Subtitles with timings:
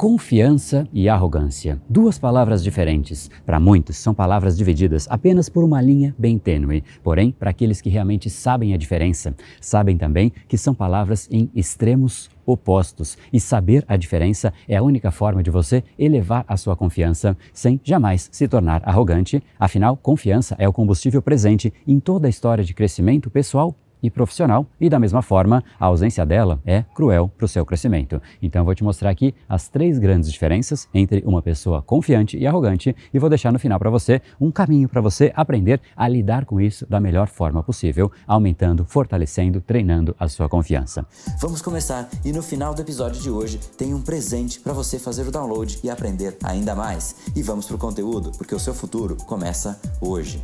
[0.00, 1.78] Confiança e arrogância.
[1.86, 3.30] Duas palavras diferentes.
[3.44, 6.82] Para muitos, são palavras divididas apenas por uma linha bem tênue.
[7.02, 12.30] Porém, para aqueles que realmente sabem a diferença, sabem também que são palavras em extremos
[12.46, 13.18] opostos.
[13.30, 17.78] E saber a diferença é a única forma de você elevar a sua confiança sem
[17.84, 19.42] jamais se tornar arrogante.
[19.58, 24.66] Afinal, confiança é o combustível presente em toda a história de crescimento pessoal e profissional,
[24.80, 28.20] e da mesma forma, a ausência dela é cruel para o seu crescimento.
[28.42, 32.46] Então, eu vou te mostrar aqui as três grandes diferenças entre uma pessoa confiante e
[32.46, 36.44] arrogante, e vou deixar no final para você um caminho para você aprender a lidar
[36.44, 41.06] com isso da melhor forma possível, aumentando, fortalecendo, treinando a sua confiança.
[41.40, 45.26] Vamos começar, e no final do episódio de hoje tem um presente para você fazer
[45.26, 47.16] o download e aprender ainda mais.
[47.34, 50.40] E vamos para o conteúdo, porque o seu futuro começa hoje.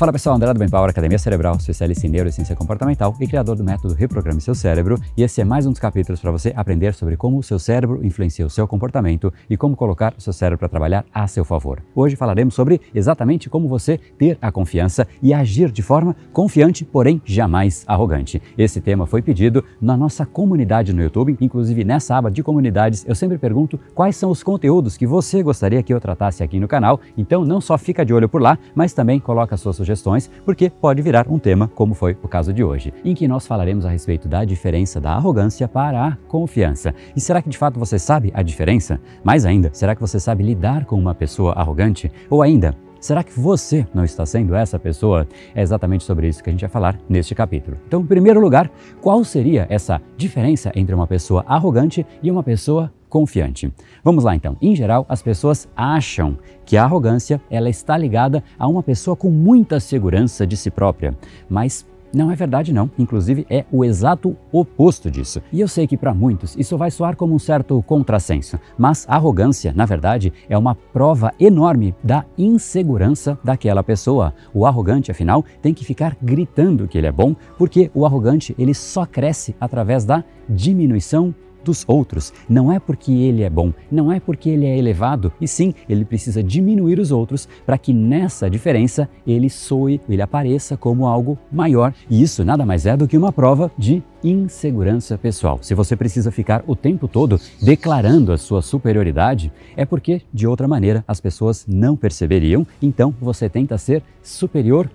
[0.00, 3.62] Fala pessoal, André do Bem Power, Academia Cerebral, especialista em neurociência comportamental e criador do
[3.62, 4.98] método Reprograme Seu Cérebro.
[5.14, 8.02] E esse é mais um dos capítulos para você aprender sobre como o seu cérebro
[8.02, 11.82] influencia o seu comportamento e como colocar o seu cérebro para trabalhar a seu favor.
[11.94, 17.20] Hoje falaremos sobre exatamente como você ter a confiança e agir de forma confiante, porém
[17.22, 18.40] jamais arrogante.
[18.56, 23.14] Esse tema foi pedido na nossa comunidade no YouTube, inclusive nessa aba de comunidades eu
[23.14, 27.02] sempre pergunto quais são os conteúdos que você gostaria que eu tratasse aqui no canal.
[27.18, 30.70] Então não só fica de olho por lá, mas também coloca suas sugestões sugestões, porque
[30.70, 33.90] pode virar um tema, como foi o caso de hoje, em que nós falaremos a
[33.90, 36.94] respeito da diferença da arrogância para a confiança.
[37.16, 39.00] E será que de fato você sabe a diferença?
[39.24, 42.10] Mais ainda, será que você sabe lidar com uma pessoa arrogante?
[42.28, 45.26] Ou ainda, Será que você não está sendo essa pessoa?
[45.54, 47.78] É exatamente sobre isso que a gente vai falar neste capítulo.
[47.88, 52.92] Então, em primeiro lugar, qual seria essa diferença entre uma pessoa arrogante e uma pessoa
[53.10, 53.70] confiante.
[54.02, 54.56] Vamos lá então.
[54.62, 59.30] Em geral, as pessoas acham que a arrogância ela está ligada a uma pessoa com
[59.30, 61.14] muita segurança de si própria,
[61.48, 62.90] mas não é verdade, não.
[62.98, 65.40] Inclusive, é o exato oposto disso.
[65.52, 69.72] E eu sei que para muitos isso vai soar como um certo contrassenso, mas arrogância,
[69.74, 74.34] na verdade, é uma prova enorme da insegurança daquela pessoa.
[74.52, 78.74] O arrogante, afinal, tem que ficar gritando que ele é bom, porque o arrogante ele
[78.74, 81.32] só cresce através da diminuição
[81.64, 82.32] dos outros.
[82.48, 86.04] Não é porque ele é bom, não é porque ele é elevado, e sim, ele
[86.04, 91.92] precisa diminuir os outros para que nessa diferença ele soe, ele apareça como algo maior.
[92.08, 95.58] E isso nada mais é do que uma prova de insegurança pessoal.
[95.62, 100.68] Se você precisa ficar o tempo todo declarando a sua superioridade, é porque de outra
[100.68, 104.90] maneira as pessoas não perceberiam, então você tenta ser superior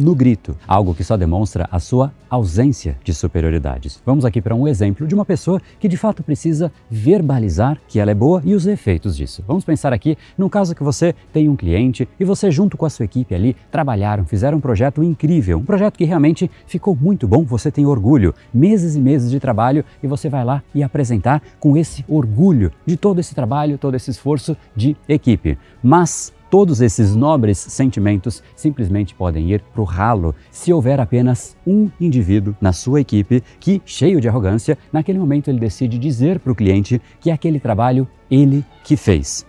[0.00, 4.00] no grito, algo que só demonstra a sua ausência de superioridades.
[4.06, 8.10] Vamos aqui para um exemplo de uma pessoa que de fato precisa verbalizar que ela
[8.10, 9.44] é boa e os efeitos disso.
[9.46, 12.90] Vamos pensar aqui num caso que você tem um cliente e você junto com a
[12.90, 17.44] sua equipe ali trabalharam, fizeram um projeto incrível, um projeto que realmente ficou muito bom,
[17.44, 21.76] você tem orgulho, meses e meses de trabalho e você vai lá e apresentar com
[21.76, 25.58] esse orgulho de todo esse trabalho, todo esse esforço de equipe.
[25.82, 31.88] Mas Todos esses nobres sentimentos simplesmente podem ir para o ralo se houver apenas um
[32.00, 36.56] indivíduo na sua equipe que, cheio de arrogância, naquele momento ele decide dizer para o
[36.56, 39.48] cliente que aquele trabalho ele que fez.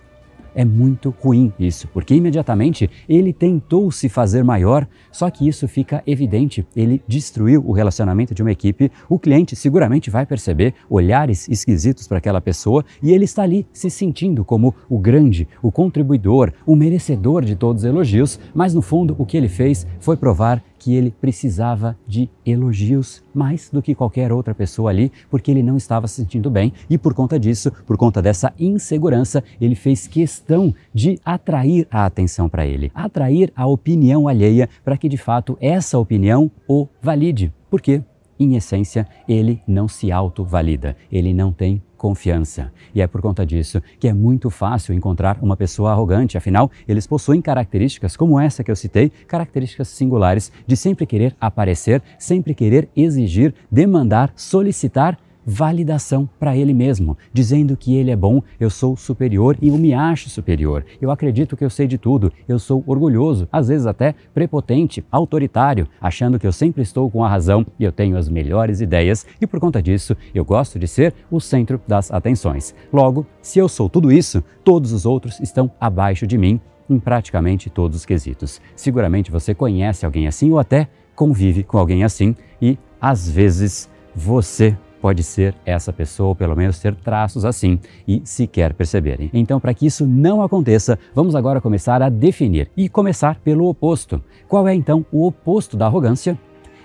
[0.54, 6.02] É muito ruim isso, porque imediatamente ele tentou se fazer maior, só que isso fica
[6.06, 6.66] evidente.
[6.76, 8.90] Ele destruiu o relacionamento de uma equipe.
[9.08, 13.88] O cliente seguramente vai perceber olhares esquisitos para aquela pessoa e ele está ali se
[13.90, 19.16] sentindo como o grande, o contribuidor, o merecedor de todos os elogios, mas no fundo
[19.18, 24.32] o que ele fez foi provar que ele precisava de elogios mais do que qualquer
[24.32, 27.96] outra pessoa ali, porque ele não estava se sentindo bem e por conta disso, por
[27.96, 34.26] conta dessa insegurança, ele fez questão de atrair a atenção para ele, atrair a opinião
[34.26, 37.52] alheia para que de fato essa opinião o valide.
[37.70, 38.02] Por quê?
[38.42, 42.72] Em essência, ele não se autovalida, ele não tem confiança.
[42.92, 47.06] E é por conta disso que é muito fácil encontrar uma pessoa arrogante, afinal, eles
[47.06, 52.88] possuem características como essa que eu citei, características singulares de sempre querer aparecer, sempre querer
[52.96, 59.56] exigir, demandar, solicitar validação para ele mesmo, dizendo que ele é bom, eu sou superior
[59.60, 60.84] e eu me acho superior.
[61.00, 65.88] Eu acredito que eu sei de tudo, eu sou orgulhoso, às vezes até prepotente, autoritário,
[66.00, 69.46] achando que eu sempre estou com a razão e eu tenho as melhores ideias e
[69.46, 72.74] por conta disso eu gosto de ser o centro das atenções.
[72.92, 77.70] Logo, se eu sou tudo isso, todos os outros estão abaixo de mim em praticamente
[77.70, 78.60] todos os quesitos.
[78.76, 84.76] Seguramente você conhece alguém assim ou até convive com alguém assim e às vezes você
[85.02, 89.28] pode ser essa pessoa, ou pelo menos ter traços assim, e sequer perceberem.
[89.34, 94.22] Então, para que isso não aconteça, vamos agora começar a definir e começar pelo oposto.
[94.48, 96.38] Qual é então o oposto da arrogância?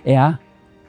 [0.04, 0.40] É a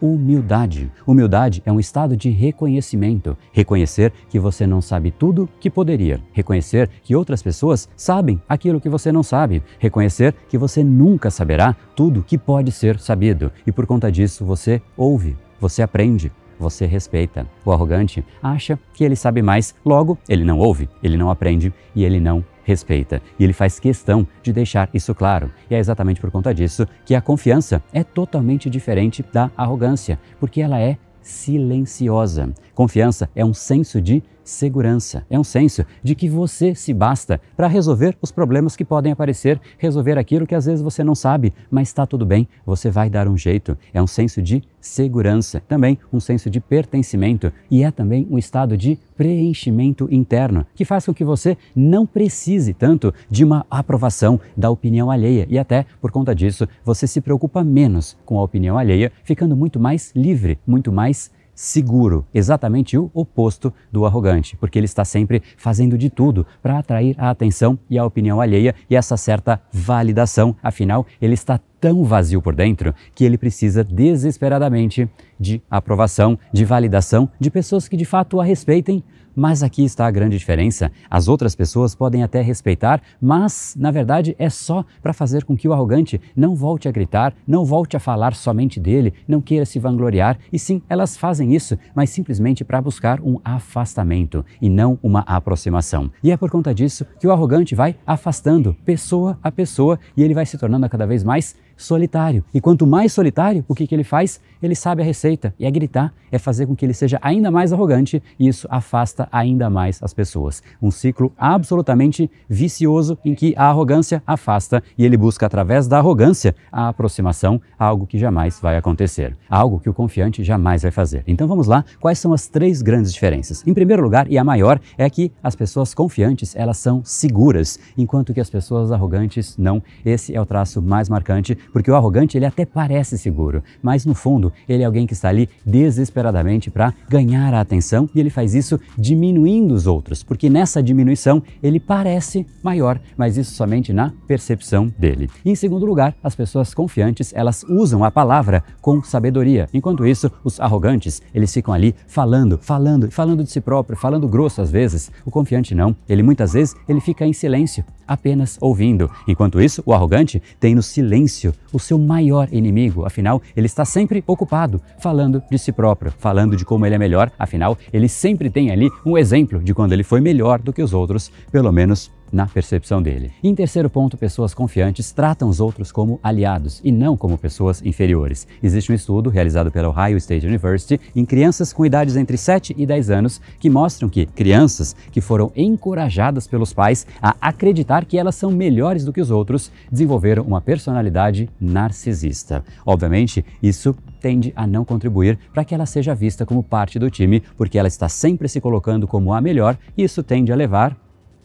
[0.01, 0.91] humildade.
[1.07, 6.89] Humildade é um estado de reconhecimento, reconhecer que você não sabe tudo que poderia, reconhecer
[7.03, 12.23] que outras pessoas sabem aquilo que você não sabe, reconhecer que você nunca saberá tudo
[12.23, 17.47] que pode ser sabido e por conta disso você ouve, você aprende, você respeita.
[17.65, 22.05] O arrogante acha que ele sabe mais, logo ele não ouve, ele não aprende e
[22.05, 23.23] ele não respeita.
[23.39, 25.51] E ele faz questão de deixar isso claro.
[25.71, 30.61] E é exatamente por conta disso que a confiança é totalmente diferente da arrogância, porque
[30.61, 32.53] ela é silenciosa.
[32.75, 37.67] Confiança é um senso de segurança, é um senso de que você se basta para
[37.67, 41.89] resolver os problemas que podem aparecer, resolver aquilo que às vezes você não sabe, mas
[41.89, 43.77] está tudo bem, você vai dar um jeito.
[43.93, 48.77] É um senso de segurança, também um senso de pertencimento e é também um estado
[48.77, 54.71] de preenchimento interno, que faz com que você não precise tanto de uma aprovação da
[54.71, 59.12] opinião alheia e até por conta disso você se preocupa menos com a opinião alheia,
[59.25, 65.05] ficando muito mais livre, muito mais seguro, exatamente o oposto do arrogante, porque ele está
[65.05, 69.61] sempre fazendo de tudo para atrair a atenção e a opinião alheia e essa certa
[69.73, 70.55] validação.
[70.63, 77.29] Afinal, ele está tão vazio por dentro que ele precisa desesperadamente de aprovação, de validação
[77.41, 79.03] de pessoas que de fato a respeitem,
[79.38, 80.90] mas aqui está a grande diferença.
[81.08, 85.69] As outras pessoas podem até respeitar, mas na verdade é só para fazer com que
[85.69, 89.79] o arrogante não volte a gritar, não volte a falar somente dele, não queira se
[89.79, 90.37] vangloriar.
[90.52, 96.11] E sim, elas fazem isso, mas simplesmente para buscar um afastamento e não uma aproximação.
[96.20, 100.35] E é por conta disso que o arrogante vai afastando pessoa a pessoa e ele
[100.35, 102.45] vai se tornando cada vez mais solitário.
[102.53, 104.41] E quanto mais solitário, o que, que ele faz?
[104.63, 107.73] Ele sabe a receita, e é gritar, é fazer com que ele seja ainda mais
[107.73, 110.63] arrogante, e isso afasta ainda mais as pessoas.
[110.83, 116.55] Um ciclo absolutamente vicioso em que a arrogância afasta e ele busca, através da arrogância,
[116.73, 121.23] a aproximação, algo que jamais vai acontecer, algo que o confiante jamais vai fazer.
[121.27, 123.65] Então vamos lá, quais são as três grandes diferenças?
[123.67, 128.35] Em primeiro lugar, e a maior, é que as pessoas confiantes, elas são seguras, enquanto
[128.35, 129.81] que as pessoas arrogantes não.
[130.05, 134.15] Esse é o traço mais marcante porque o arrogante ele até parece seguro, mas no
[134.15, 138.55] fundo ele é alguém que está ali desesperadamente para ganhar a atenção e ele faz
[138.55, 144.93] isso diminuindo os outros, porque nessa diminuição ele parece maior, mas isso somente na percepção
[144.99, 145.29] dele.
[145.44, 150.31] E, em segundo lugar, as pessoas confiantes elas usam a palavra com sabedoria, enquanto isso
[150.44, 155.11] os arrogantes eles ficam ali falando, falando, falando de si próprio, falando grosso às vezes.
[155.25, 159.11] O confiante não, ele muitas vezes ele fica em silêncio, apenas ouvindo.
[159.26, 164.23] Enquanto isso, o arrogante tem no silêncio o seu maior inimigo, afinal, ele está sempre
[164.27, 168.71] ocupado falando de si próprio, falando de como ele é melhor, afinal, ele sempre tem
[168.71, 172.47] ali um exemplo de quando ele foi melhor do que os outros, pelo menos na
[172.47, 173.33] percepção dele.
[173.43, 178.47] em terceiro ponto, pessoas confiantes tratam os outros como aliados e não como pessoas inferiores.
[178.63, 182.87] Existe um estudo realizado pela Ohio State University em crianças com idades entre 7 e
[182.87, 188.35] 10 anos que mostram que crianças que foram encorajadas pelos pais a acreditar que elas
[188.35, 192.65] são melhores do que os outros desenvolveram uma personalidade narcisista.
[192.85, 197.43] Obviamente, isso tende a não contribuir para que ela seja vista como parte do time,
[197.57, 200.97] porque ela está sempre se colocando como a melhor e isso tende a levar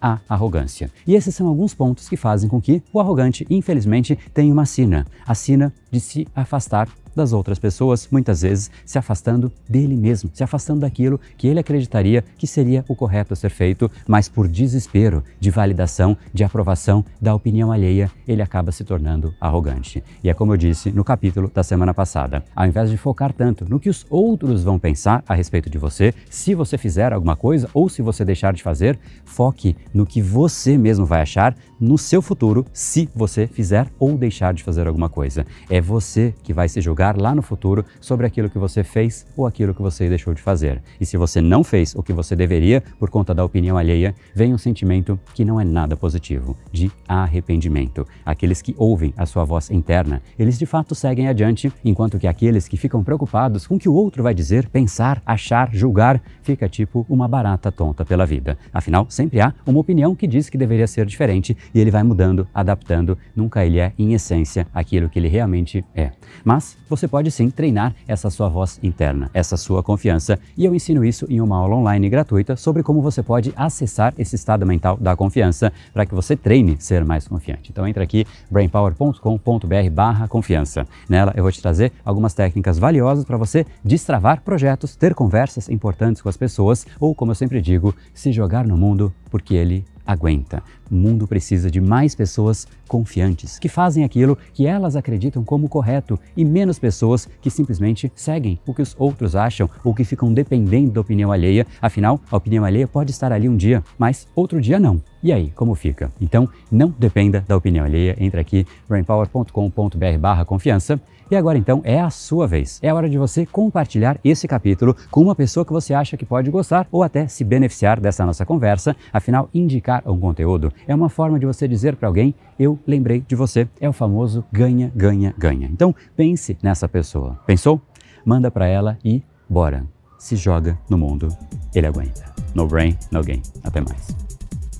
[0.03, 0.91] a arrogância.
[1.07, 5.07] E esses são alguns pontos que fazem com que o arrogante, infelizmente, tenha uma sina,
[5.25, 10.43] a sina de se afastar das outras pessoas, muitas vezes se afastando dele mesmo, se
[10.43, 15.23] afastando daquilo que ele acreditaria que seria o correto a ser feito, mas por desespero
[15.39, 20.03] de validação, de aprovação da opinião alheia, ele acaba se tornando arrogante.
[20.23, 23.65] E é como eu disse no capítulo da semana passada, ao invés de focar tanto
[23.69, 27.69] no que os outros vão pensar a respeito de você, se você fizer alguma coisa
[27.73, 32.21] ou se você deixar de fazer, foque no que você mesmo vai achar no seu
[32.21, 35.45] futuro se você fizer ou deixar de fazer alguma coisa.
[35.69, 39.45] É você que vai se julgar lá no futuro sobre aquilo que você fez ou
[39.45, 40.81] aquilo que você deixou de fazer.
[40.99, 44.53] E se você não fez o que você deveria por conta da opinião alheia, vem
[44.53, 48.07] um sentimento que não é nada positivo, de arrependimento.
[48.25, 52.65] Aqueles que ouvem a sua voz interna, eles de fato seguem adiante, enquanto que aqueles
[52.65, 57.05] que ficam preocupados com o que o outro vai dizer, pensar, achar, julgar, fica tipo
[57.09, 58.57] uma barata tonta pela vida.
[58.71, 62.47] Afinal, sempre há uma opinião que diz que deveria ser diferente e ele vai mudando,
[62.53, 66.11] adaptando, nunca ele é, em essência, aquilo que ele realmente é.
[66.43, 70.39] Mas você pode sim treinar essa sua voz interna, essa sua confiança.
[70.57, 74.35] E eu ensino isso em uma aula online gratuita sobre como você pode acessar esse
[74.35, 77.71] estado mental da confiança para que você treine ser mais confiante.
[77.71, 80.85] Então entra aqui brainpower.com.br/barra confiança.
[81.07, 86.21] Nela eu vou te trazer algumas técnicas valiosas para você destravar projetos, ter conversas importantes
[86.21, 90.63] com as pessoas ou, como eu sempre digo, se jogar no mundo porque ele aguenta.
[90.91, 96.19] O mundo precisa de mais pessoas confiantes, que fazem aquilo que elas acreditam como correto
[96.35, 100.91] e menos pessoas que simplesmente seguem o que os outros acham ou que ficam dependendo
[100.91, 101.65] da opinião alheia.
[101.81, 105.01] Afinal, a opinião alheia pode estar ali um dia, mas outro dia não.
[105.23, 106.11] E aí, como fica?
[106.19, 108.17] Então, não dependa da opinião alheia.
[108.19, 110.99] Entre aqui, brainpower.com.br/confiança
[111.31, 112.79] e agora então é a sua vez.
[112.83, 116.51] É hora de você compartilhar esse capítulo com uma pessoa que você acha que pode
[116.51, 118.95] gostar ou até se beneficiar dessa nossa conversa.
[119.11, 123.35] Afinal, indicar um conteúdo é uma forma de você dizer para alguém: eu lembrei de
[123.35, 123.67] você.
[123.79, 125.67] É o famoso ganha, ganha, ganha.
[125.71, 127.39] Então, pense nessa pessoa.
[127.47, 127.81] Pensou?
[128.25, 129.85] Manda para ela e bora.
[130.19, 131.29] Se joga no mundo.
[131.73, 132.31] Ele aguenta.
[132.53, 133.41] No brain, no game.
[133.63, 134.32] Até mais.